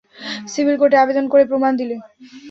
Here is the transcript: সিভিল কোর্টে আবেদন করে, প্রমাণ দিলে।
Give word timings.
সিভিল 0.53 0.75
কোর্টে 0.79 0.97
আবেদন 0.99 1.25
করে, 1.31 1.43
প্রমাণ 1.49 1.71
দিলে। 1.79 1.95